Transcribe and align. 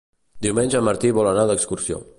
Diumenge 0.45 0.79
en 0.81 0.87
Martí 0.89 1.13
vol 1.19 1.31
anar 1.35 1.47
d'excursió. 1.53 2.07